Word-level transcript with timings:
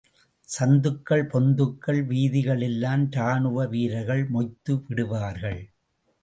சந்துகள், 0.47 1.23
பொந்துகள், 1.25 1.99
வீதிகள் 2.05 2.61
எல்லாம் 2.61 3.11
ராணுவ 3.11 3.65
வீரர்கள் 3.65 4.23
மொய்த்து 4.29 4.75
விடுவார்கள். 4.87 5.61